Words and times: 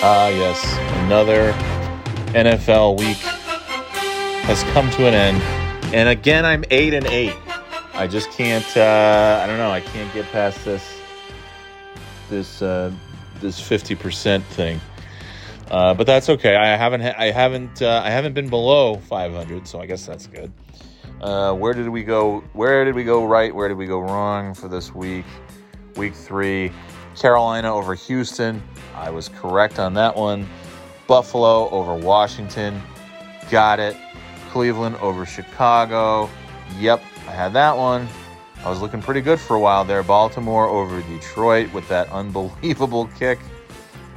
Ah, 0.00 0.28
yes, 0.28 0.64
another 1.04 1.52
NFL 2.32 2.98
week 2.98 3.16
has 4.46 4.62
come 4.72 4.88
to 4.92 5.06
an 5.06 5.14
end, 5.14 5.42
and 5.94 6.08
again 6.08 6.44
I'm 6.46 6.64
eight 6.70 6.94
and 6.94 7.06
eight. 7.06 7.34
I 7.94 8.06
just 8.06 8.30
can't. 8.30 8.64
Uh, 8.76 9.40
I 9.42 9.46
don't 9.48 9.58
know. 9.58 9.70
I 9.70 9.80
can't 9.80 10.12
get 10.14 10.26
past 10.26 10.64
this 10.64 10.84
this 12.30 12.62
uh, 12.62 12.92
this 13.40 13.58
fifty 13.60 13.96
percent 13.96 14.44
thing. 14.44 14.80
Uh, 15.70 15.94
but 15.94 16.06
that's 16.06 16.28
okay. 16.28 16.54
I 16.54 16.76
haven't. 16.76 17.00
Ha- 17.00 17.14
I 17.18 17.30
haven't. 17.32 17.82
Uh, 17.82 18.00
I 18.04 18.10
haven't 18.10 18.34
been 18.34 18.48
below 18.48 18.96
five 18.96 19.32
hundred, 19.32 19.66
so 19.66 19.80
I 19.80 19.86
guess 19.86 20.06
that's 20.06 20.28
good. 20.28 20.52
Uh, 21.20 21.52
where 21.54 21.74
did 21.74 21.88
we 21.88 22.04
go? 22.04 22.40
Where 22.52 22.84
did 22.84 22.94
we 22.94 23.02
go 23.02 23.26
right? 23.26 23.52
Where 23.52 23.66
did 23.66 23.76
we 23.76 23.86
go 23.86 23.98
wrong 23.98 24.54
for 24.54 24.68
this 24.68 24.94
week? 24.94 25.24
Week 25.96 26.14
three, 26.14 26.70
Carolina 27.18 27.74
over 27.74 27.94
Houston. 27.94 28.62
I 28.94 29.10
was 29.10 29.28
correct 29.28 29.78
on 29.78 29.94
that 29.94 30.16
one. 30.16 30.48
Buffalo 31.06 31.68
over 31.70 31.94
Washington. 31.94 32.80
Got 33.50 33.80
it. 33.80 33.96
Cleveland 34.50 34.96
over 34.96 35.26
Chicago. 35.26 36.30
Yep, 36.78 37.02
I 37.26 37.30
had 37.30 37.52
that 37.54 37.76
one. 37.76 38.08
I 38.64 38.70
was 38.70 38.80
looking 38.80 39.00
pretty 39.00 39.20
good 39.20 39.40
for 39.40 39.56
a 39.56 39.60
while 39.60 39.84
there. 39.84 40.02
Baltimore 40.02 40.68
over 40.68 41.00
Detroit 41.02 41.72
with 41.72 41.88
that 41.88 42.08
unbelievable 42.12 43.08
kick 43.18 43.38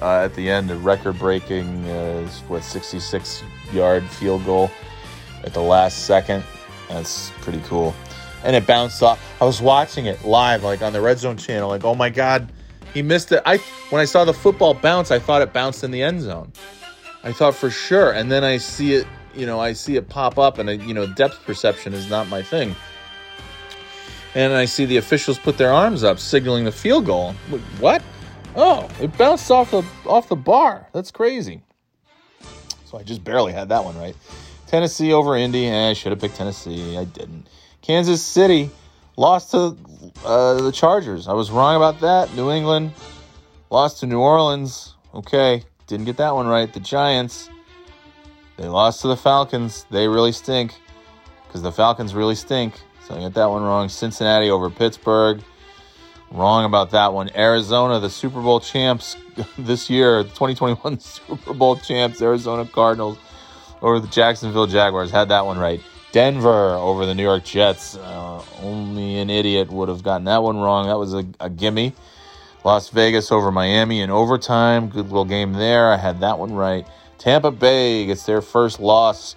uh, 0.01 0.23
at 0.25 0.33
the 0.33 0.49
end, 0.49 0.71
a 0.71 0.75
record-breaking, 0.75 1.87
uh, 1.87 2.27
what 2.47 2.61
66-yard 2.63 4.03
field 4.03 4.43
goal 4.45 4.71
at 5.43 5.53
the 5.53 5.61
last 5.61 6.05
second. 6.05 6.43
That's 6.89 7.31
pretty 7.41 7.61
cool. 7.65 7.95
And 8.43 8.55
it 8.55 8.65
bounced 8.65 9.03
off. 9.03 9.23
I 9.39 9.45
was 9.45 9.61
watching 9.61 10.07
it 10.07 10.25
live, 10.25 10.63
like 10.63 10.81
on 10.81 10.91
the 10.91 11.01
Red 11.01 11.19
Zone 11.19 11.37
channel. 11.37 11.69
Like, 11.69 11.83
oh 11.83 11.93
my 11.93 12.09
God, 12.09 12.51
he 12.93 13.01
missed 13.01 13.31
it. 13.31 13.41
I 13.45 13.57
when 13.89 14.01
I 14.01 14.05
saw 14.05 14.25
the 14.25 14.33
football 14.33 14.73
bounce, 14.73 15.11
I 15.11 15.19
thought 15.19 15.41
it 15.41 15.53
bounced 15.53 15.83
in 15.83 15.91
the 15.91 16.01
end 16.01 16.21
zone. 16.21 16.51
I 17.23 17.31
thought 17.31 17.55
for 17.55 17.69
sure, 17.69 18.11
and 18.11 18.31
then 18.31 18.43
I 18.43 18.57
see 18.57 18.93
it. 18.93 19.07
You 19.33 19.45
know, 19.45 19.59
I 19.59 19.73
see 19.73 19.95
it 19.95 20.09
pop 20.09 20.37
up, 20.37 20.57
and 20.57 20.81
you 20.83 20.93
know, 20.93 21.07
depth 21.07 21.43
perception 21.45 21.93
is 21.93 22.09
not 22.09 22.27
my 22.27 22.41
thing. 22.41 22.75
And 24.33 24.53
I 24.53 24.65
see 24.65 24.85
the 24.85 24.97
officials 24.97 25.37
put 25.37 25.57
their 25.57 25.71
arms 25.71 26.03
up, 26.03 26.19
signaling 26.19 26.63
the 26.63 26.71
field 26.71 27.05
goal. 27.05 27.33
What? 27.79 28.01
Oh, 28.55 28.89
it 29.01 29.17
bounced 29.17 29.49
off 29.51 29.71
the 29.71 29.85
off 30.05 30.27
the 30.27 30.35
bar. 30.35 30.87
That's 30.93 31.11
crazy. 31.11 31.61
So 32.85 32.97
I 32.97 33.03
just 33.03 33.23
barely 33.23 33.53
had 33.53 33.69
that 33.69 33.83
one 33.83 33.97
right. 33.97 34.15
Tennessee 34.67 35.13
over 35.13 35.37
Indy. 35.37 35.67
Eh, 35.67 35.89
I 35.89 35.93
should 35.93 36.11
have 36.11 36.19
picked 36.19 36.35
Tennessee. 36.35 36.97
I 36.97 37.05
didn't. 37.05 37.47
Kansas 37.81 38.21
City 38.21 38.69
lost 39.21 39.51
to 39.51 39.77
uh, 40.25 40.55
the 40.55 40.71
Chargers. 40.71 41.27
I 41.27 41.33
was 41.33 41.51
wrong 41.51 41.75
about 41.75 41.99
that. 42.01 42.33
New 42.35 42.49
England 42.49 42.91
lost 43.69 43.99
to 43.99 44.07
New 44.07 44.19
Orleans. 44.19 44.95
Okay, 45.13 45.63
didn't 45.85 46.05
get 46.05 46.17
that 46.17 46.33
one 46.33 46.47
right. 46.47 46.71
The 46.73 46.79
Giants, 46.79 47.47
they 48.57 48.67
lost 48.67 49.01
to 49.01 49.07
the 49.07 49.15
Falcons. 49.15 49.85
They 49.91 50.07
really 50.07 50.31
stink 50.31 50.73
because 51.45 51.61
the 51.61 51.71
Falcons 51.71 52.15
really 52.15 52.33
stink. 52.33 52.81
So 53.07 53.15
I 53.15 53.19
got 53.19 53.35
that 53.35 53.45
one 53.45 53.61
wrong. 53.61 53.89
Cincinnati 53.89 54.49
over 54.49 54.71
Pittsburgh. 54.71 55.41
Wrong 56.31 56.65
about 56.65 56.91
that 56.91 57.13
one. 57.13 57.29
Arizona, 57.35 57.99
the 57.99 58.09
Super 58.09 58.41
Bowl 58.41 58.59
champs 58.59 59.17
this 59.57 59.89
year, 59.89 60.23
the 60.23 60.29
2021 60.29 60.99
Super 60.99 61.53
Bowl 61.53 61.75
champs, 61.75 62.21
Arizona 62.21 62.65
Cardinals 62.65 63.19
over 63.83 63.99
the 63.99 64.07
Jacksonville 64.07 64.65
Jaguars. 64.67 65.11
Had 65.11 65.29
that 65.29 65.45
one 65.45 65.59
right. 65.59 65.81
Denver 66.11 66.73
over 66.75 67.05
the 67.05 67.15
New 67.15 67.23
York 67.23 67.43
Jets. 67.43 67.95
Uh, 67.95 68.43
only 68.61 69.19
an 69.19 69.29
idiot 69.29 69.71
would 69.71 69.89
have 69.89 70.03
gotten 70.03 70.25
that 70.25 70.43
one 70.43 70.57
wrong. 70.57 70.87
That 70.87 70.97
was 70.97 71.13
a, 71.13 71.25
a 71.39 71.49
gimme. 71.49 71.93
Las 72.63 72.89
Vegas 72.89 73.31
over 73.31 73.51
Miami 73.51 74.01
in 74.01 74.09
overtime. 74.09 74.89
Good 74.89 75.05
little 75.05 75.25
game 75.25 75.53
there. 75.53 75.91
I 75.91 75.97
had 75.97 76.19
that 76.19 76.37
one 76.37 76.53
right. 76.53 76.85
Tampa 77.17 77.51
Bay 77.51 78.05
gets 78.05 78.25
their 78.25 78.41
first 78.41 78.79
loss 78.79 79.35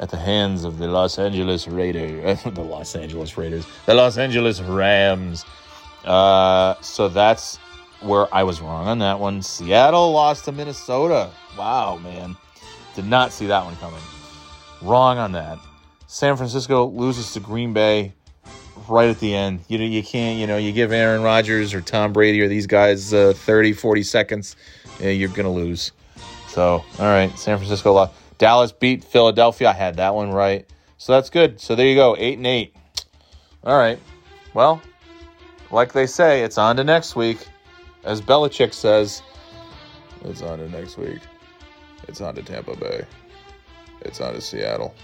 at 0.00 0.10
the 0.10 0.16
hands 0.16 0.64
of 0.64 0.78
the 0.78 0.86
Los 0.86 1.18
Angeles 1.18 1.66
Raiders. 1.66 2.42
the 2.54 2.62
Los 2.62 2.94
Angeles 2.94 3.36
Raiders. 3.36 3.66
The 3.86 3.94
Los 3.94 4.16
Angeles 4.16 4.60
Rams. 4.60 5.44
Uh, 6.04 6.74
so 6.80 7.08
that's 7.08 7.56
where 8.00 8.32
I 8.34 8.42
was 8.42 8.60
wrong 8.60 8.86
on 8.86 8.98
that 9.00 9.18
one. 9.18 9.42
Seattle 9.42 10.12
lost 10.12 10.44
to 10.44 10.52
Minnesota. 10.52 11.30
Wow, 11.58 11.96
man. 11.98 12.36
Did 12.94 13.06
not 13.06 13.32
see 13.32 13.46
that 13.46 13.64
one 13.64 13.76
coming. 13.76 14.00
Wrong 14.82 15.18
on 15.18 15.32
that. 15.32 15.58
San 16.16 16.38
Francisco 16.38 16.86
loses 16.86 17.34
to 17.34 17.40
Green 17.40 17.74
Bay 17.74 18.14
right 18.88 19.10
at 19.10 19.20
the 19.20 19.34
end. 19.34 19.60
You 19.68 19.76
know, 19.76 19.84
you 19.84 20.02
can't, 20.02 20.38
you 20.38 20.46
know, 20.46 20.56
you 20.56 20.72
give 20.72 20.90
Aaron 20.90 21.20
Rodgers 21.20 21.74
or 21.74 21.82
Tom 21.82 22.14
Brady 22.14 22.40
or 22.40 22.48
these 22.48 22.66
guys 22.66 23.12
uh, 23.12 23.34
30, 23.36 23.74
40 23.74 24.02
seconds, 24.02 24.56
yeah, 24.98 25.10
you're 25.10 25.28
going 25.28 25.44
to 25.44 25.50
lose. 25.50 25.92
So, 26.48 26.82
all 26.98 27.04
right, 27.04 27.38
San 27.38 27.58
Francisco 27.58 27.92
lost. 27.92 28.14
Dallas 28.38 28.72
beat 28.72 29.04
Philadelphia. 29.04 29.68
I 29.68 29.72
had 29.74 29.96
that 29.98 30.14
one 30.14 30.32
right. 30.32 30.66
So 30.96 31.12
that's 31.12 31.28
good. 31.28 31.60
So 31.60 31.74
there 31.74 31.86
you 31.86 31.96
go, 31.96 32.16
8 32.18 32.38
and 32.38 32.46
8. 32.46 32.76
All 33.64 33.76
right. 33.76 33.98
Well, 34.54 34.80
like 35.70 35.92
they 35.92 36.06
say, 36.06 36.44
it's 36.44 36.56
on 36.56 36.76
to 36.76 36.84
next 36.84 37.14
week. 37.14 37.46
As 38.04 38.22
Belichick 38.22 38.72
says, 38.72 39.20
it's 40.24 40.40
on 40.40 40.60
to 40.60 40.68
next 40.70 40.96
week. 40.96 41.20
It's 42.08 42.22
on 42.22 42.34
to 42.36 42.42
Tampa 42.42 42.74
Bay. 42.74 43.04
It's 44.00 44.22
on 44.22 44.32
to 44.32 44.40
Seattle. 44.40 44.94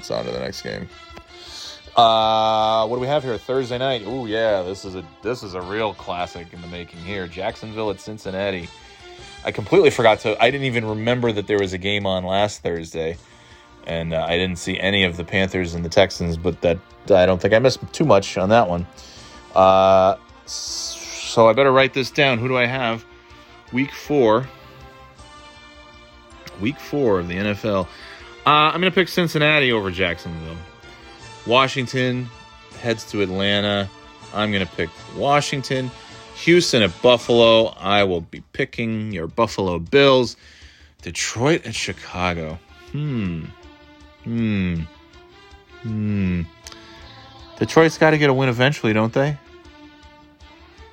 It's 0.00 0.10
on 0.10 0.24
to 0.24 0.30
the 0.30 0.40
next 0.40 0.62
game. 0.62 0.88
Uh, 1.94 2.86
what 2.86 2.96
do 2.96 3.00
we 3.00 3.06
have 3.06 3.22
here? 3.22 3.36
Thursday 3.36 3.76
night. 3.76 4.02
Oh 4.06 4.24
yeah, 4.24 4.62
this 4.62 4.86
is 4.86 4.94
a 4.94 5.04
this 5.22 5.42
is 5.42 5.52
a 5.52 5.60
real 5.60 5.92
classic 5.92 6.54
in 6.54 6.62
the 6.62 6.68
making 6.68 7.00
here. 7.00 7.26
Jacksonville 7.26 7.90
at 7.90 8.00
Cincinnati. 8.00 8.70
I 9.44 9.52
completely 9.52 9.90
forgot 9.90 10.20
to. 10.20 10.42
I 10.42 10.50
didn't 10.50 10.66
even 10.66 10.86
remember 10.86 11.32
that 11.32 11.46
there 11.46 11.58
was 11.58 11.74
a 11.74 11.78
game 11.78 12.06
on 12.06 12.24
last 12.24 12.62
Thursday, 12.62 13.18
and 13.86 14.14
uh, 14.14 14.24
I 14.26 14.38
didn't 14.38 14.56
see 14.56 14.80
any 14.80 15.04
of 15.04 15.18
the 15.18 15.24
Panthers 15.24 15.74
and 15.74 15.84
the 15.84 15.90
Texans. 15.90 16.38
But 16.38 16.62
that 16.62 16.78
I 17.10 17.26
don't 17.26 17.42
think 17.42 17.52
I 17.52 17.58
missed 17.58 17.80
too 17.92 18.06
much 18.06 18.38
on 18.38 18.48
that 18.48 18.66
one. 18.66 18.86
Uh, 19.54 20.16
so 20.46 21.50
I 21.50 21.52
better 21.52 21.72
write 21.72 21.92
this 21.92 22.10
down. 22.10 22.38
Who 22.38 22.48
do 22.48 22.56
I 22.56 22.64
have? 22.64 23.04
Week 23.74 23.92
four. 23.92 24.48
Week 26.62 26.80
four 26.80 27.20
of 27.20 27.28
the 27.28 27.34
NFL. 27.34 27.88
Uh, 28.46 28.72
I'm 28.72 28.80
going 28.80 28.90
to 28.90 28.94
pick 28.94 29.08
Cincinnati 29.08 29.72
over 29.72 29.90
Jacksonville. 29.90 30.56
Washington 31.46 32.28
heads 32.80 33.04
to 33.10 33.22
Atlanta. 33.22 33.88
I'm 34.34 34.50
going 34.50 34.66
to 34.66 34.72
pick 34.72 34.90
Washington. 35.16 35.90
Houston 36.36 36.82
at 36.82 37.02
Buffalo. 37.02 37.66
I 37.78 38.04
will 38.04 38.22
be 38.22 38.42
picking 38.52 39.12
your 39.12 39.26
Buffalo 39.26 39.78
Bills. 39.78 40.36
Detroit 41.02 41.66
at 41.66 41.74
Chicago. 41.74 42.58
Hmm. 42.92 43.44
Hmm. 44.24 44.80
Hmm. 45.82 46.42
Detroit's 47.58 47.98
got 47.98 48.10
to 48.10 48.18
get 48.18 48.30
a 48.30 48.34
win 48.34 48.48
eventually, 48.48 48.92
don't 48.92 49.12
they? 49.12 49.36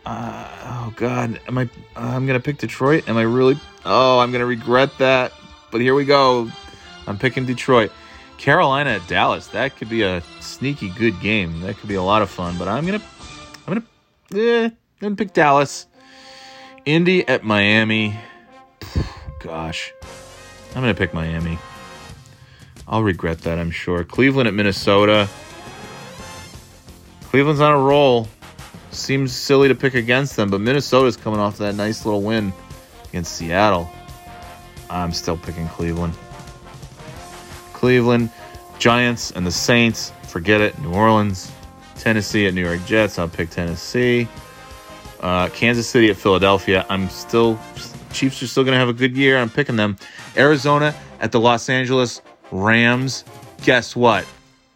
Uh, 0.06 0.47
oh 0.63 0.94
God, 0.96 1.38
am 1.50 1.57
I? 1.57 1.69
I'm 1.97 2.25
gonna 2.25 2.40
pick 2.40 2.59
Detroit. 2.59 3.09
Am 3.09 3.18
I 3.18 3.24
really? 3.24 3.59
Oh, 3.84 4.19
I'm 4.19 4.31
gonna 4.31 4.46
regret 4.46 4.97
that. 5.00 5.34
But 5.69 5.81
here 5.81 5.96
we 5.96 6.06
go. 6.06 6.50
I'm 7.07 7.18
picking 7.18 7.45
Detroit. 7.45 7.91
Carolina 8.38 8.91
at 8.91 9.07
Dallas. 9.07 9.47
That 9.47 9.75
could 9.78 9.90
be 9.90 10.03
a 10.03 10.22
sneaky 10.40 10.90
good 10.90 11.19
game. 11.19 11.62
That 11.62 11.78
could 11.78 11.90
be 11.90 11.95
a 11.95 12.03
lot 12.03 12.22
of 12.22 12.29
fun. 12.29 12.57
But 12.57 12.68
I'm 12.68 12.85
gonna, 12.85 13.01
I'm 13.66 13.73
gonna, 13.73 14.40
eh, 14.40 14.66
I'm 14.66 14.72
gonna 15.00 15.16
pick 15.16 15.34
Dallas. 15.34 15.88
Indy 16.85 17.28
at 17.28 17.44
Miami. 17.44 18.18
Gosh, 19.40 19.94
I'm 20.75 20.81
gonna 20.81 20.94
pick 20.94 21.13
Miami. 21.13 21.57
I'll 22.88 23.03
regret 23.03 23.39
that, 23.39 23.59
I'm 23.59 23.72
sure. 23.72 24.03
Cleveland 24.03 24.47
at 24.47 24.53
Minnesota. 24.53 25.28
Cleveland's 27.24 27.59
on 27.59 27.74
a 27.74 27.78
roll. 27.78 28.29
Seems 28.91 29.34
silly 29.34 29.68
to 29.68 29.75
pick 29.75 29.94
against 29.94 30.38
them, 30.38 30.50
but 30.50 30.62
Minnesota's 30.62 31.18
coming 31.18 31.39
off 31.39 31.57
that 31.57 31.75
nice 31.75 32.06
little 32.06 32.22
win 32.22 32.53
against 33.09 33.33
Seattle. 33.33 33.89
I'm 34.89 35.12
still 35.12 35.38
picking 35.38 35.68
Cleveland. 35.68 36.13
Cleveland, 37.77 38.31
Giants, 38.79 39.29
and 39.29 39.45
the 39.45 39.51
Saints. 39.51 40.12
Forget 40.24 40.62
it. 40.62 40.77
New 40.79 40.94
Orleans, 40.94 41.51
Tennessee 41.95 42.47
at 42.47 42.56
New 42.56 42.65
York 42.65 42.83
Jets. 42.88 43.19
I'll 43.19 43.27
pick 43.27 43.51
Tennessee. 43.51 44.27
Uh, 45.19 45.50
Kansas 45.50 45.88
City 45.88 46.09
at 46.09 46.15
Philadelphia. 46.15 46.88
I'm 46.89 47.07
still. 47.09 47.59
Chiefs 48.12 48.41
are 48.41 48.47
still 48.47 48.63
going 48.63 48.74
to 48.74 48.79
have 48.79 48.89
a 48.89 48.94
good 48.94 49.15
year. 49.15 49.38
I'm 49.38 49.51
picking 49.51 49.75
them. 49.75 49.95
Arizona 50.35 50.95
at 51.19 51.31
the 51.31 51.39
Los 51.39 51.69
Angeles 51.69 52.21
Rams. 52.50 53.24
Guess 53.63 53.95
what? 53.95 54.25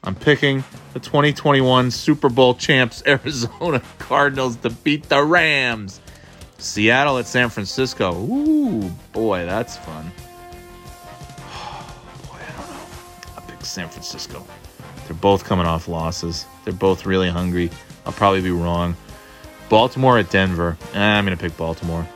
I'm 0.03 0.15
picking 0.15 0.63
the 0.93 0.99
2021 0.99 1.89
Super 1.89 2.29
Bowl 2.29 2.53
champs 2.53 3.01
Arizona 3.07 3.81
Cardinals 3.97 4.57
to 4.57 4.69
beat 4.69 5.09
the 5.09 5.23
Rams. 5.23 6.01
Seattle 6.59 7.17
at 7.17 7.25
San 7.25 7.49
Francisco. 7.49 8.13
Ooh, 8.15 8.91
boy, 9.11 9.43
that's 9.45 9.77
fun. 9.77 10.11
San 13.65 13.89
Francisco. 13.89 14.45
They're 15.05 15.15
both 15.15 15.43
coming 15.43 15.65
off 15.65 15.87
losses. 15.87 16.45
They're 16.63 16.73
both 16.73 17.05
really 17.05 17.29
hungry. 17.29 17.69
I'll 18.05 18.13
probably 18.13 18.41
be 18.41 18.51
wrong. 18.51 18.95
Baltimore 19.69 20.17
at 20.17 20.29
Denver. 20.29 20.77
Eh, 20.93 20.99
I'm 20.99 21.25
going 21.25 21.37
to 21.37 21.41
pick 21.41 21.55
Baltimore. 21.57 22.07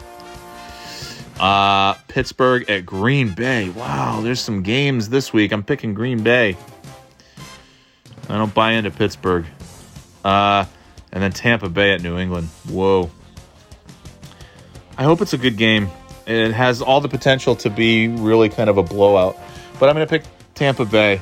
Uh, 1.39 1.93
Pittsburgh 2.07 2.69
at 2.69 2.85
Green 2.85 3.33
Bay. 3.33 3.69
Wow, 3.69 4.21
there's 4.21 4.39
some 4.39 4.61
games 4.63 5.09
this 5.09 5.33
week. 5.33 5.51
I'm 5.51 5.63
picking 5.63 5.93
Green 5.93 6.23
Bay. 6.23 6.57
I 8.29 8.37
don't 8.37 8.53
buy 8.53 8.71
into 8.71 8.91
Pittsburgh. 8.91 9.45
Uh, 10.23 10.65
and 11.11 11.21
then 11.21 11.31
Tampa 11.31 11.69
Bay 11.69 11.93
at 11.93 12.01
New 12.01 12.17
England. 12.17 12.49
Whoa. 12.67 13.09
I 14.97 15.03
hope 15.03 15.21
it's 15.21 15.33
a 15.33 15.37
good 15.37 15.57
game. 15.57 15.89
It 16.25 16.53
has 16.53 16.81
all 16.81 17.01
the 17.01 17.09
potential 17.09 17.55
to 17.57 17.69
be 17.69 18.07
really 18.07 18.49
kind 18.49 18.69
of 18.69 18.77
a 18.77 18.83
blowout. 18.83 19.37
But 19.79 19.89
I'm 19.89 19.95
going 19.95 20.07
to 20.07 20.09
pick 20.09 20.23
Tampa 20.55 20.85
Bay. 20.85 21.21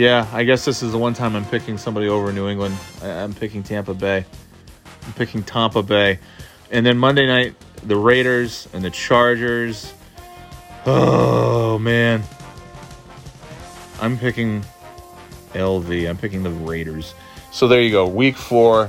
Yeah, 0.00 0.26
I 0.32 0.44
guess 0.44 0.64
this 0.64 0.82
is 0.82 0.92
the 0.92 0.98
one 0.98 1.12
time 1.12 1.36
I'm 1.36 1.44
picking 1.44 1.76
somebody 1.76 2.08
over 2.08 2.32
New 2.32 2.48
England. 2.48 2.74
I'm 3.02 3.34
picking 3.34 3.62
Tampa 3.62 3.92
Bay. 3.92 4.24
I'm 5.06 5.12
picking 5.12 5.42
Tampa 5.42 5.82
Bay. 5.82 6.18
And 6.70 6.86
then 6.86 6.96
Monday 6.96 7.26
night, 7.26 7.54
the 7.82 7.96
Raiders 7.96 8.66
and 8.72 8.82
the 8.82 8.88
Chargers. 8.88 9.92
Oh, 10.86 11.78
man. 11.78 12.22
I'm 14.00 14.16
picking 14.16 14.64
LV. 15.52 16.08
I'm 16.08 16.16
picking 16.16 16.44
the 16.44 16.50
Raiders. 16.50 17.14
So 17.52 17.68
there 17.68 17.82
you 17.82 17.90
go. 17.90 18.06
Week 18.06 18.38
four. 18.38 18.88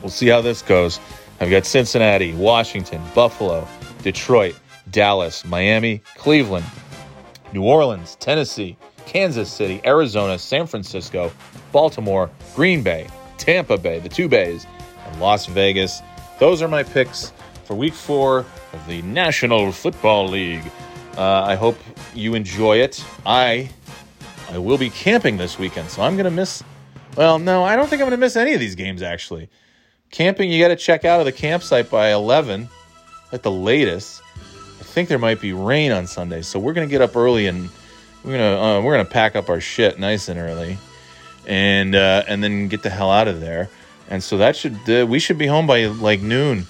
We'll 0.00 0.10
see 0.10 0.26
how 0.26 0.40
this 0.40 0.62
goes. 0.62 0.98
I've 1.40 1.50
got 1.50 1.66
Cincinnati, 1.66 2.34
Washington, 2.34 3.00
Buffalo, 3.14 3.68
Detroit, 4.02 4.56
Dallas, 4.90 5.44
Miami, 5.44 6.02
Cleveland, 6.16 6.66
New 7.52 7.62
Orleans, 7.62 8.16
Tennessee, 8.16 8.76
Kansas 9.06 9.50
City, 9.50 9.80
Arizona, 9.84 10.38
San 10.38 10.66
Francisco, 10.66 11.32
Baltimore, 11.72 12.30
Green 12.54 12.82
Bay, 12.82 13.08
Tampa 13.38 13.76
Bay, 13.76 13.98
the 13.98 14.08
two 14.08 14.28
bays, 14.28 14.66
and 15.06 15.20
Las 15.20 15.46
Vegas. 15.46 16.02
Those 16.38 16.62
are 16.62 16.68
my 16.68 16.82
picks 16.82 17.32
for 17.64 17.74
week 17.74 17.94
four 17.94 18.40
of 18.72 18.86
the 18.86 19.02
National 19.02 19.72
Football 19.72 20.28
League. 20.28 20.64
Uh, 21.16 21.42
I 21.42 21.54
hope 21.54 21.76
you 22.14 22.34
enjoy 22.34 22.78
it. 22.78 23.04
I 23.26 23.70
I 24.50 24.58
will 24.58 24.78
be 24.78 24.90
camping 24.90 25.36
this 25.36 25.58
weekend, 25.58 25.88
so 25.90 26.02
I'm 26.02 26.14
going 26.14 26.24
to 26.24 26.30
miss. 26.30 26.62
Well, 27.16 27.38
no, 27.38 27.64
I 27.64 27.76
don't 27.76 27.88
think 27.88 28.02
I'm 28.02 28.08
going 28.08 28.18
to 28.18 28.24
miss 28.24 28.36
any 28.36 28.54
of 28.54 28.60
these 28.60 28.74
games 28.74 29.02
actually. 29.02 29.48
Camping, 30.10 30.50
you 30.50 30.60
got 30.60 30.68
to 30.68 30.76
check 30.76 31.04
out 31.04 31.20
of 31.20 31.26
the 31.26 31.32
campsite 31.32 31.90
by 31.90 32.12
11 32.12 32.68
at 33.32 33.42
the 33.42 33.50
latest. 33.50 34.22
I 34.82 34.84
think 34.84 35.08
there 35.08 35.18
might 35.18 35.40
be 35.40 35.52
rain 35.52 35.90
on 35.90 36.06
Sunday, 36.06 36.42
so 36.42 36.58
we're 36.58 36.74
gonna 36.74 36.86
get 36.86 37.00
up 37.00 37.16
early 37.16 37.46
and 37.46 37.70
we're 38.24 38.32
gonna 38.32 38.60
uh, 38.60 38.80
we're 38.82 38.92
gonna 38.92 39.04
pack 39.04 39.36
up 39.36 39.48
our 39.48 39.60
shit 39.60 39.98
nice 39.98 40.28
and 40.28 40.38
early, 40.38 40.78
and 41.46 41.94
uh, 41.94 42.22
and 42.28 42.42
then 42.42 42.68
get 42.68 42.82
the 42.82 42.90
hell 42.90 43.10
out 43.10 43.28
of 43.28 43.40
there. 43.40 43.68
And 44.08 44.22
so 44.22 44.38
that 44.38 44.56
should 44.56 44.76
uh, 44.88 45.06
we 45.06 45.18
should 45.18 45.38
be 45.38 45.46
home 45.46 45.66
by 45.66 45.86
like 45.86 46.20
noon. 46.20 46.66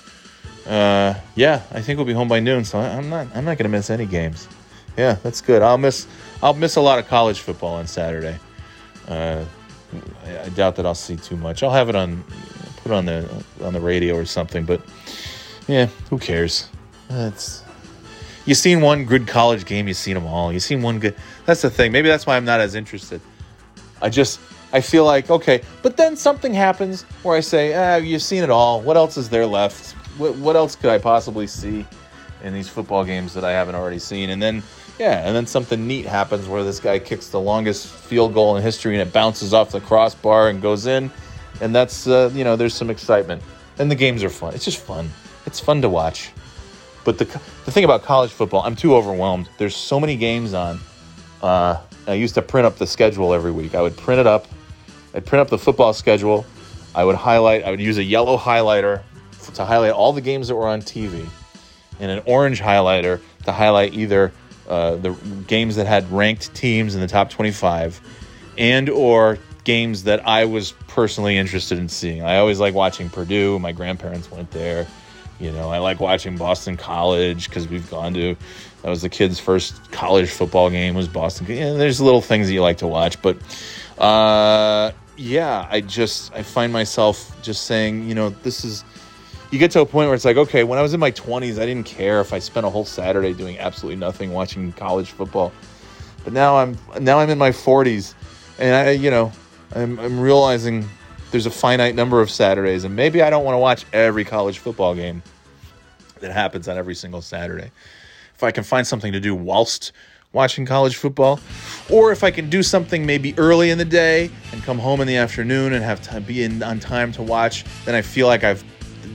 Uh, 0.67 1.15
yeah, 1.35 1.63
I 1.73 1.83
think 1.83 1.97
we'll 1.97 2.07
be 2.07 2.13
home 2.13 2.29
by 2.29 2.41
noon. 2.41 2.65
So 2.65 2.79
I'm 2.79 3.11
not 3.11 3.27
I'm 3.35 3.45
not 3.45 3.59
gonna 3.59 3.69
miss 3.69 3.91
any 3.91 4.07
games. 4.07 4.49
Yeah, 4.97 5.15
that's 5.23 5.41
good. 5.41 5.63
I'll 5.63 5.79
miss 5.79 6.07
I'll 6.43 6.55
miss 6.55 6.77
a 6.77 6.81
lot 6.81 6.99
of 6.99 7.07
college 7.09 7.41
football 7.41 7.75
on 7.75 7.87
Saturday. 7.87 8.39
Uh, 9.09 9.45
I 10.27 10.49
doubt 10.51 10.77
that 10.77 10.87
I'll 10.87 10.95
see 10.95 11.17
too 11.17 11.37
much. 11.37 11.63
I'll 11.63 11.71
have 11.71 11.89
it 11.89 11.97
on 11.97 12.25
put 12.83 12.93
on 12.93 13.05
the 13.05 13.29
on 13.63 13.73
the 13.73 13.81
radio 13.81 14.17
or 14.17 14.25
something. 14.25 14.65
But 14.65 14.81
yeah, 15.69 15.87
who 16.11 16.19
cares? 16.19 16.69
It's 17.11 17.63
you 18.45 18.55
seen 18.55 18.81
one 18.81 19.05
good 19.05 19.27
college 19.27 19.65
game, 19.65 19.89
you've 19.89 19.97
seen 19.97 20.15
them 20.15 20.27
all. 20.27 20.53
You've 20.53 20.63
seen 20.63 20.83
one 20.83 20.99
good. 20.99 21.17
That's 21.47 21.63
the 21.63 21.71
thing. 21.71 21.93
Maybe 21.93 22.09
that's 22.09 22.27
why 22.27 22.37
I'm 22.37 22.45
not 22.45 22.61
as 22.61 22.75
interested. 22.75 23.21
I 24.01 24.09
just 24.09 24.41
I 24.73 24.81
feel 24.81 25.05
like 25.05 25.31
okay, 25.31 25.63
but 25.83 25.97
then 25.97 26.17
something 26.17 26.53
happens 26.55 27.03
where 27.23 27.37
I 27.37 27.41
say, 27.41 27.75
ah, 27.75 27.97
you've 27.97 28.23
seen 28.23 28.43
it 28.43 28.51
all. 28.51 28.81
What 28.81 28.97
else 28.97 29.17
is 29.17 29.29
there 29.29 29.47
left? 29.47 29.93
What, 30.19 30.35
what 30.37 30.57
else 30.57 30.77
could 30.77 30.91
I 30.91 30.99
possibly 30.99 31.47
see 31.47 31.87
in 32.43 32.53
these 32.53 32.69
football 32.69 33.05
games 33.05 33.33
that 33.35 33.45
I 33.45 33.53
haven't 33.53 33.75
already 33.75 33.99
seen? 33.99 34.31
And 34.31 34.43
then 34.43 34.63
yeah, 34.99 35.27
and 35.27 35.35
then 35.35 35.47
something 35.47 35.87
neat 35.87 36.07
happens 36.07 36.49
where 36.49 36.65
this 36.65 36.81
guy 36.81 36.99
kicks 36.99 37.29
the 37.29 37.41
longest 37.41 37.87
field 37.87 38.35
goal 38.35 38.57
in 38.57 38.63
history 38.63 38.99
and 38.99 39.09
it 39.09 39.13
bounces 39.13 39.55
off 39.55 39.71
the 39.71 39.81
crossbar 39.81 40.49
and 40.49 40.61
goes 40.61 40.87
in 40.87 41.11
and 41.63 41.75
that's 41.75 42.07
uh, 42.07 42.31
you 42.35 42.45
know 42.45 42.57
there's 42.57 42.75
some 42.75 42.91
excitement, 42.91 43.43
and 43.79 43.91
the 43.91 43.95
games 43.95 44.23
are 44.25 44.29
fun. 44.29 44.55
It's 44.55 44.65
just 44.65 44.79
fun. 44.79 45.11
It's 45.47 45.61
fun 45.61 45.81
to 45.83 45.89
watch. 45.89 46.31
But 47.05 47.19
the 47.19 47.25
the 47.65 47.71
thing 47.71 47.85
about 47.85 48.03
college 48.03 48.31
football, 48.31 48.63
I'm 48.63 48.77
too 48.77 48.95
overwhelmed. 48.95 49.49
There's 49.59 49.77
so 49.77 49.99
many 49.99 50.17
games 50.17 50.55
on. 50.55 50.81
Uh, 51.43 51.81
I 52.07 52.15
used 52.15 52.35
to 52.35 52.43
print 52.43 52.67
up 52.67 52.77
the 52.77 52.87
schedule 52.87 53.35
every 53.35 53.53
week. 53.53 53.75
I 53.75 53.83
would 53.83 53.97
print 53.97 54.21
it 54.21 54.27
up. 54.27 54.47
I'd 55.15 55.27
print 55.27 55.41
up 55.41 55.49
the 55.49 55.59
football 55.59 55.93
schedule. 55.93 56.47
I 56.95 57.05
would 57.05 57.17
highlight. 57.17 57.65
I 57.65 57.71
would 57.71 57.81
use 57.81 57.99
a 57.99 58.05
yellow 58.05 58.37
highlighter 58.37 59.03
to 59.55 59.65
highlight 59.65 59.93
all 59.93 60.13
the 60.13 60.21
games 60.21 60.49
that 60.49 60.55
were 60.55 60.69
on 60.69 60.83
TV, 60.83 61.27
and 62.01 62.11
an 62.11 62.23
orange 62.27 62.61
highlighter 62.61 63.21
to 63.45 63.53
highlight 63.53 63.95
either 63.95 64.33
uh, 64.69 64.97
the 64.97 65.13
games 65.47 65.77
that 65.77 65.87
had 65.87 66.11
ranked 66.13 66.55
teams 66.55 66.95
in 66.95 67.01
the 67.01 67.09
top 67.09 67.31
25, 67.31 68.01
and 68.59 68.89
or 68.89 69.39
games 69.65 70.05
that 70.05 70.27
I 70.27 70.45
was 70.45 70.73
personally 70.89 71.37
interested 71.37 71.79
in 71.79 71.89
seeing. 71.89 72.23
I 72.23 72.39
always 72.39 72.61
like 72.61 72.75
watching 72.75 73.09
Purdue. 73.09 73.59
My 73.59 73.73
grandparents 73.73 74.31
went 74.31 74.51
there. 74.51 74.87
You 75.43 75.51
know, 75.51 75.71
I 75.71 75.79
like 75.79 75.99
watching 75.99 76.37
Boston 76.37 76.77
College 76.77 77.49
because 77.49 77.67
we've 77.67 77.91
gone 77.91 78.15
to. 78.15 78.37
That 78.83 78.89
was 78.89 79.03
the 79.03 79.09
kid's 79.09 79.41
first 79.41 79.91
college 79.91 80.31
football 80.31 80.71
game. 80.71 80.95
Was 80.95 81.09
Boston? 81.09 81.47
Yeah, 81.49 81.73
there's 81.73 82.01
little 82.01 82.21
things 82.21 82.47
that 82.47 82.53
you 82.53 82.63
like 82.63 82.79
to 82.79 82.87
watch, 82.87 83.21
but 83.21 83.37
uh, 83.99 84.93
yeah, 85.17 85.67
I 85.69 85.81
just 85.81 86.33
I 86.33 86.45
find 86.45 86.73
myself 86.73 87.37
just 87.43 87.65
saying, 87.65 88.09
you 88.09 88.15
know, 88.15 88.31
this 88.31 88.65
is. 88.65 88.85
You 89.51 89.59
get 89.59 89.73
to 89.73 89.81
a 89.81 89.87
point 89.87 90.07
where 90.07 90.15
it's 90.15 90.25
like, 90.25 90.37
okay, 90.37 90.63
when 90.63 90.79
I 90.79 90.83
was 90.83 90.95
in 90.95 91.01
my 91.01 91.11
20s, 91.11 91.61
I 91.61 91.67
didn't 91.67 91.85
care 91.85 92.21
if 92.21 92.33
I 92.33 92.39
spent 92.39 92.65
a 92.65 92.71
whole 92.71 92.87
Saturday 92.87 93.35
doing 93.35 93.59
absolutely 93.59 93.97
nothing 93.97 94.33
watching 94.33 94.73
college 94.73 95.11
football. 95.11 95.53
But 96.23 96.33
now 96.33 96.57
I'm 96.57 96.79
now 97.01 97.19
I'm 97.19 97.31
in 97.31 97.39
my 97.39 97.51
40s, 97.51 98.15
and 98.61 98.75
I, 98.77 98.91
you 98.93 99.11
know, 99.11 99.33
I'm, 99.75 99.99
I'm 99.99 100.21
realizing 100.21 100.89
there's 101.33 101.47
a 101.47 101.51
finite 101.51 101.95
number 101.95 102.21
of 102.21 102.31
Saturdays, 102.31 102.85
and 102.85 102.95
maybe 102.95 103.23
I 103.23 103.31
don't 103.31 103.45
want 103.45 103.55
to 103.55 103.59
watch 103.59 103.87
every 103.93 104.25
college 104.25 104.59
football 104.59 104.95
game 104.95 105.23
that 106.21 106.31
happens 106.31 106.69
on 106.69 106.77
every 106.77 106.95
single 106.95 107.23
Saturday. 107.23 107.73
If 108.35 108.43
I 108.43 108.51
can 108.53 108.63
find 108.63 108.87
something 108.87 109.13
to 109.13 109.19
do 109.19 109.35
whilst 109.35 109.93
watching 110.33 110.67
college 110.67 110.97
football, 110.97 111.41
or 111.91 112.13
if 112.13 112.23
I 112.23 112.31
can 112.31 112.51
do 112.51 112.63
something 112.63 113.05
maybe 113.05 113.35
early 113.39 113.71
in 113.71 113.79
the 113.79 113.85
day 113.85 114.31
and 114.53 114.63
come 114.63 114.79
home 114.79 115.01
in 115.01 115.07
the 115.07 115.17
afternoon 115.17 115.73
and 115.73 115.83
have 115.83 116.03
time 116.03 116.23
be 116.23 116.43
in 116.43 116.63
on 116.63 116.79
time 116.79 117.13
to 117.13 117.23
watch, 117.23 117.65
then 117.87 117.95
I 117.95 118.03
feel 118.03 118.27
like 118.27 118.45
I've 118.45 118.63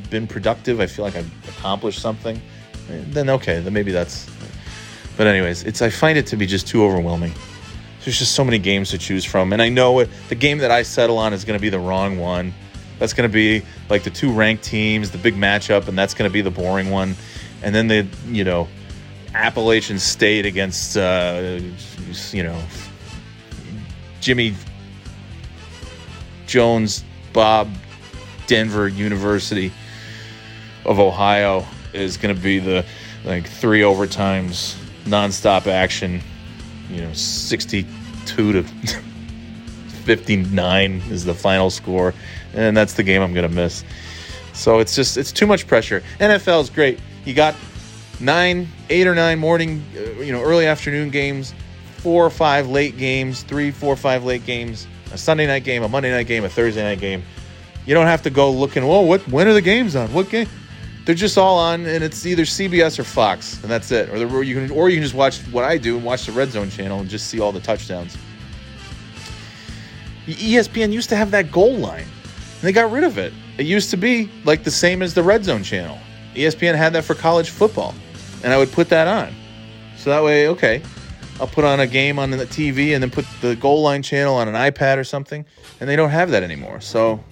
been 0.09 0.27
productive. 0.27 0.79
I 0.79 0.87
feel 0.87 1.05
like 1.05 1.15
I've 1.15 1.31
accomplished 1.49 2.01
something. 2.01 2.41
Then 2.87 3.29
okay, 3.29 3.59
then 3.59 3.73
maybe 3.73 3.91
that's. 3.91 4.27
But 5.17 5.27
anyways, 5.27 5.63
it's 5.63 5.83
I 5.83 5.89
find 5.91 6.17
it 6.17 6.25
to 6.27 6.35
be 6.35 6.47
just 6.47 6.67
too 6.67 6.83
overwhelming 6.83 7.33
there's 8.07 8.19
just 8.19 8.31
so 8.31 8.45
many 8.45 8.57
games 8.57 8.91
to 8.91 8.97
choose 8.97 9.25
from. 9.25 9.51
And 9.51 9.61
I 9.61 9.67
know 9.67 9.99
it, 9.99 10.09
the 10.29 10.35
game 10.35 10.59
that 10.59 10.71
I 10.71 10.83
settle 10.83 11.17
on 11.17 11.33
is 11.33 11.43
going 11.43 11.59
to 11.59 11.61
be 11.61 11.67
the 11.67 11.79
wrong 11.79 12.17
one. 12.17 12.53
That's 12.99 13.11
going 13.11 13.29
to 13.29 13.33
be 13.33 13.63
like 13.89 14.03
the 14.03 14.09
two 14.09 14.31
ranked 14.31 14.63
teams, 14.63 15.11
the 15.11 15.17
big 15.17 15.35
matchup, 15.35 15.89
and 15.89 15.97
that's 15.97 16.13
going 16.13 16.29
to 16.29 16.31
be 16.31 16.39
the 16.39 16.49
boring 16.49 16.89
one. 16.89 17.17
And 17.63 17.75
then 17.75 17.89
the, 17.89 18.07
you 18.27 18.45
know, 18.45 18.69
Appalachian 19.35 19.99
State 19.99 20.45
against, 20.45 20.95
uh, 20.95 21.59
you 22.31 22.43
know, 22.43 22.57
Jimmy 24.21 24.55
Jones, 26.45 27.03
Bob, 27.33 27.69
Denver 28.47 28.87
University 28.87 29.73
of 30.85 30.97
Ohio 30.97 31.65
is 31.91 32.15
going 32.15 32.33
to 32.33 32.41
be 32.41 32.59
the 32.59 32.85
like 33.25 33.45
three 33.45 33.81
overtimes, 33.81 34.77
nonstop 35.03 35.67
action 35.67 36.21
you 36.89 37.01
know, 37.01 37.13
62 37.13 38.53
to 38.53 38.63
59 40.07 41.01
is 41.09 41.25
the 41.25 41.33
final 41.33 41.69
score, 41.69 42.13
and 42.53 42.75
that's 42.75 42.93
the 42.93 43.03
game 43.03 43.21
I'm 43.21 43.33
going 43.33 43.47
to 43.47 43.53
miss. 43.53 43.83
So 44.53 44.79
it's 44.79 44.95
just 44.95 45.17
it's 45.17 45.31
too 45.31 45.45
much 45.45 45.67
pressure. 45.67 46.01
NFL 46.19 46.61
is 46.61 46.69
great. 46.69 46.99
You 47.25 47.33
got 47.33 47.55
nine, 48.19 48.67
eight 48.89 49.05
or 49.05 49.13
nine 49.13 49.37
morning, 49.37 49.83
uh, 49.95 50.21
you 50.21 50.31
know, 50.31 50.41
early 50.41 50.65
afternoon 50.65 51.09
games, 51.09 51.53
four 51.97 52.25
or 52.25 52.29
five 52.29 52.67
late 52.67 52.97
games, 52.97 53.43
three, 53.43 53.69
four, 53.69 53.95
five 53.95 54.23
late 54.23 54.45
games, 54.45 54.87
a 55.11 55.17
Sunday 55.17 55.45
night 55.45 55.63
game, 55.63 55.83
a 55.83 55.89
Monday 55.89 56.11
night 56.11 56.27
game, 56.27 56.43
a 56.43 56.49
Thursday 56.49 56.83
night 56.83 56.99
game. 56.99 57.23
You 57.85 57.93
don't 57.93 58.07
have 58.07 58.23
to 58.23 58.29
go 58.29 58.51
looking. 58.51 58.87
Well, 58.87 59.05
what 59.05 59.21
when 59.27 59.47
are 59.47 59.53
the 59.53 59.61
games 59.61 59.95
on? 59.95 60.11
What 60.13 60.29
game? 60.29 60.47
They're 61.07 61.15
just 61.15 61.37
all 61.37 61.57
on, 61.57 61.85
and 61.85 62.03
it's 62.03 62.25
either 62.25 62.43
CBS 62.43 62.99
or 62.99 63.05
Fox, 63.05 63.61
and 63.61 63.71
that's 63.71 63.91
it. 63.91 64.09
Or, 64.09 64.17
or 64.27 64.43
you 64.43 64.55
can, 64.55 64.69
or 64.71 64.89
you 64.89 64.97
can 64.97 65.03
just 65.03 65.15
watch 65.15 65.39
what 65.53 65.63
I 65.63 65.77
do 65.77 65.95
and 65.95 66.03
watch 66.03 66.25
the 66.25 66.33
Red 66.33 66.51
Zone 66.51 66.69
channel 66.69 66.99
and 66.99 67.09
just 67.09 67.27
see 67.29 67.39
all 67.39 67.53
the 67.53 67.61
touchdowns. 67.61 68.17
ESPN 70.25 70.91
used 70.91 71.07
to 71.07 71.15
have 71.15 71.31
that 71.31 71.49
goal 71.49 71.77
line, 71.77 72.03
and 72.03 72.61
they 72.61 72.73
got 72.73 72.91
rid 72.91 73.05
of 73.05 73.17
it. 73.17 73.31
It 73.57 73.65
used 73.65 73.89
to 73.91 73.97
be 73.97 74.29
like 74.43 74.65
the 74.65 74.69
same 74.69 75.01
as 75.01 75.13
the 75.13 75.23
Red 75.23 75.45
Zone 75.45 75.63
channel. 75.63 75.97
ESPN 76.35 76.75
had 76.75 76.91
that 76.91 77.05
for 77.05 77.15
college 77.15 77.51
football, 77.51 77.95
and 78.43 78.51
I 78.51 78.57
would 78.57 78.73
put 78.73 78.89
that 78.89 79.07
on. 79.07 79.33
So 79.95 80.09
that 80.09 80.21
way, 80.21 80.49
okay, 80.49 80.81
I'll 81.39 81.47
put 81.47 81.63
on 81.63 81.79
a 81.79 81.87
game 81.87 82.19
on 82.19 82.31
the 82.31 82.37
TV 82.39 82.95
and 82.95 83.01
then 83.01 83.11
put 83.11 83.25
the 83.39 83.55
goal 83.55 83.81
line 83.81 84.03
channel 84.03 84.35
on 84.35 84.49
an 84.49 84.55
iPad 84.55 84.97
or 84.97 85.05
something, 85.05 85.45
and 85.79 85.89
they 85.89 85.95
don't 85.95 86.09
have 86.09 86.31
that 86.31 86.43
anymore. 86.43 86.81
So 86.81 87.23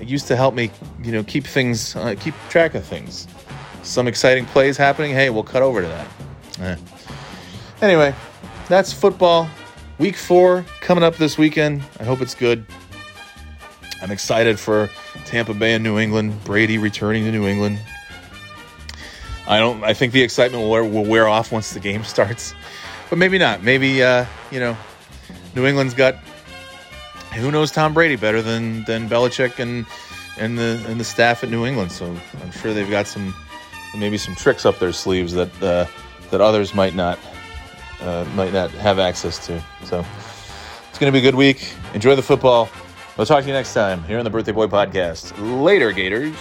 it 0.00 0.08
used 0.08 0.26
to 0.28 0.36
help 0.36 0.54
me, 0.54 0.70
you 1.02 1.12
know, 1.12 1.22
keep 1.22 1.44
things, 1.44 1.96
uh, 1.96 2.14
keep 2.18 2.34
track 2.48 2.74
of 2.74 2.84
things. 2.84 3.26
some 3.82 4.08
exciting 4.08 4.44
plays 4.46 4.76
happening, 4.76 5.12
hey, 5.12 5.30
we'll 5.30 5.44
cut 5.44 5.62
over 5.62 5.80
to 5.80 5.86
that. 5.86 6.08
Eh. 6.60 6.76
Anyway, 7.82 8.14
that's 8.68 8.92
football. 8.92 9.48
Week 9.98 10.16
four 10.16 10.64
coming 10.80 11.04
up 11.04 11.16
this 11.16 11.38
weekend. 11.38 11.82
I 12.00 12.04
hope 12.04 12.20
it's 12.20 12.34
good. 12.34 12.66
I'm 14.02 14.10
excited 14.10 14.58
for 14.58 14.90
Tampa 15.24 15.54
Bay 15.54 15.74
and 15.74 15.84
New 15.84 15.98
England. 15.98 16.42
Brady 16.44 16.78
returning 16.78 17.24
to 17.24 17.32
New 17.32 17.46
England. 17.46 17.78
I 19.48 19.58
don't. 19.58 19.82
I 19.84 19.94
think 19.94 20.12
the 20.12 20.22
excitement 20.22 20.62
will 20.62 20.70
wear, 20.70 20.84
will 20.84 21.04
wear 21.04 21.28
off 21.28 21.52
once 21.52 21.72
the 21.72 21.80
game 21.80 22.04
starts, 22.04 22.54
but 23.08 23.18
maybe 23.18 23.38
not. 23.38 23.62
Maybe 23.62 24.02
uh, 24.02 24.26
you 24.50 24.60
know, 24.60 24.76
New 25.54 25.66
England's 25.66 25.94
got 25.94 26.16
who 27.36 27.50
knows 27.50 27.70
Tom 27.70 27.94
Brady 27.94 28.16
better 28.16 28.42
than 28.42 28.84
than 28.84 29.08
Belichick 29.08 29.58
and 29.58 29.86
and 30.38 30.58
the 30.58 30.84
and 30.88 30.98
the 31.00 31.04
staff 31.04 31.42
at 31.44 31.50
New 31.50 31.66
England. 31.66 31.92
So 31.92 32.06
I'm 32.42 32.50
sure 32.50 32.74
they've 32.74 32.90
got 32.90 33.06
some 33.06 33.34
maybe 33.96 34.18
some 34.18 34.34
tricks 34.34 34.66
up 34.66 34.78
their 34.78 34.92
sleeves 34.92 35.32
that 35.34 35.62
uh, 35.62 35.86
that 36.30 36.40
others 36.40 36.74
might 36.74 36.94
not 36.94 37.18
uh, 38.00 38.24
might 38.34 38.52
not 38.52 38.70
have 38.72 38.98
access 38.98 39.44
to. 39.46 39.62
So 39.84 40.04
it's 40.88 40.98
going 40.98 41.12
to 41.12 41.12
be 41.12 41.18
a 41.18 41.30
good 41.30 41.34
week. 41.34 41.72
Enjoy 41.94 42.14
the 42.14 42.22
football. 42.22 42.68
We'll 43.16 43.26
talk 43.26 43.42
to 43.42 43.46
you 43.46 43.54
next 43.54 43.72
time 43.72 44.02
here 44.04 44.18
on 44.18 44.24
the 44.24 44.30
Birthday 44.30 44.52
Boy 44.52 44.66
Podcast. 44.66 45.32
Later, 45.62 45.92
Gators. 45.92 46.36